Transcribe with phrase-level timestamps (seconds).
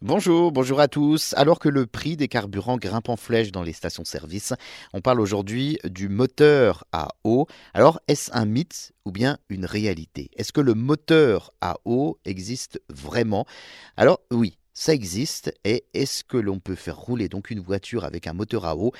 [0.00, 1.34] Bonjour, bonjour à tous.
[1.36, 4.54] Alors que le prix des carburants grimpe en flèche dans les stations-service,
[4.92, 7.48] on parle aujourd'hui du moteur à eau.
[7.74, 10.30] Alors, est-ce un mythe ou bien une réalité?
[10.36, 13.44] Est-ce que le moteur à eau existe vraiment?
[13.96, 14.56] Alors, oui.
[14.72, 18.64] Ça existe et est-ce que l'on peut faire rouler donc une voiture avec un moteur
[18.64, 18.92] à eau?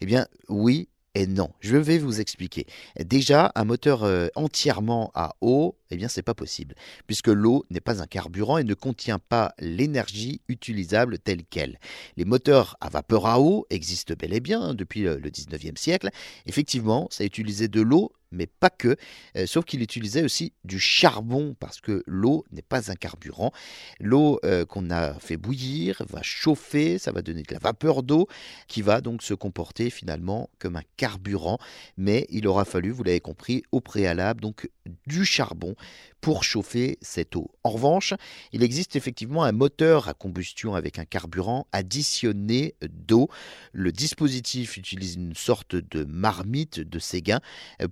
[0.00, 2.66] Eh bien oui et non, je vais vous expliquer.
[3.02, 6.74] Déjà, un moteur euh, entièrement à eau, eh bien, c'est pas possible,
[7.06, 11.78] puisque l'eau n'est pas un carburant et ne contient pas l'énergie utilisable telle qu'elle.
[12.18, 16.10] Les moteurs à vapeur à eau existent bel et bien depuis le 19e siècle.
[16.44, 18.96] Effectivement, ça utilisait de l'eau mais pas que,
[19.36, 23.52] euh, sauf qu'il utilisait aussi du charbon parce que l'eau n'est pas un carburant.
[24.00, 28.28] L'eau euh, qu'on a fait bouillir va chauffer, ça va donner de la vapeur d'eau
[28.68, 31.58] qui va donc se comporter finalement comme un carburant,
[31.96, 34.68] mais il aura fallu, vous l'avez compris, au préalable donc
[35.06, 35.74] du charbon
[36.20, 37.50] pour chauffer cette eau.
[37.62, 38.14] En revanche,
[38.52, 43.28] il existe effectivement un moteur à combustion avec un carburant additionné d'eau.
[43.72, 47.40] Le dispositif utilise une sorte de marmite de Séguin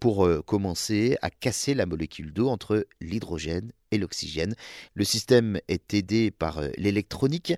[0.00, 4.54] pour euh, commencer à casser la molécule d'eau entre l'hydrogène et l'oxygène.
[4.94, 7.54] Le système est aidé par euh, l'électronique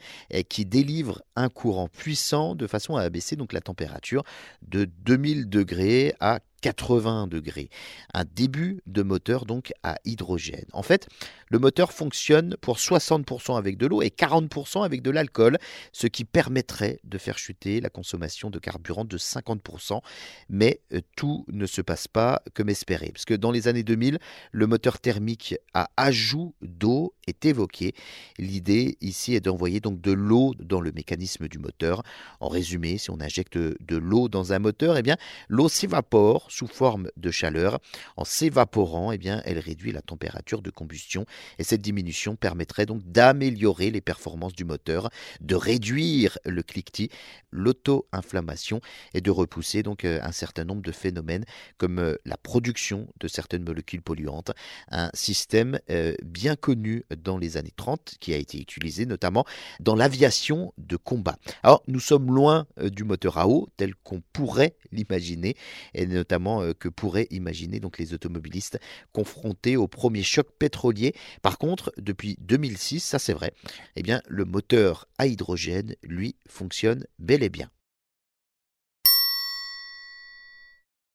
[0.49, 4.25] qui délivre un courant puissant de façon à abaisser donc la température
[4.63, 7.69] de 2000 degrés à 80 degrés.
[8.15, 10.65] Un début de moteur donc à hydrogène.
[10.73, 11.09] En fait,
[11.51, 15.59] le moteur fonctionne pour 60% avec de l'eau et 40% avec de l'alcool,
[15.93, 20.01] ce qui permettrait de faire chuter la consommation de carburant de 50%.
[20.49, 24.19] Mais euh, tout ne se passe pas comme espéré, parce que dans les années 2000,
[24.51, 25.91] le moteur thermique à
[26.25, 27.95] ajout d'eau est évoqué.
[28.39, 32.03] L'idée ici est d'envoyer donc de l'eau dans le mécanisme du moteur.
[32.41, 35.17] En résumé, si on injecte de l'eau dans un moteur, eh bien
[35.49, 37.79] l'eau s'évapore sous forme de chaleur.
[38.17, 41.27] En s'évaporant, eh bien, elle réduit la température de combustion
[41.59, 47.11] et cette diminution permettrait donc d'améliorer les performances du moteur, de réduire le cliquetis,
[47.51, 48.81] l'auto-inflammation
[49.13, 51.45] et de repousser donc euh, un certain nombre de phénomènes
[51.77, 54.53] comme euh, la production de certaines molécules polluantes,
[54.91, 59.45] un système euh, bien connu dans les années 30 qui a été utilisé notamment
[59.81, 61.37] dans l'aviation de combat.
[61.63, 65.57] Alors nous sommes loin du moteur à eau tel qu'on pourrait l'imaginer
[65.95, 68.79] et notamment euh, que pourraient imaginer donc les automobilistes
[69.13, 71.15] confrontés au premier choc pétrolier.
[71.43, 73.53] Par contre, depuis 2006, ça c'est vrai,
[73.97, 77.71] eh bien le moteur à hydrogène, lui, fonctionne bel et bien.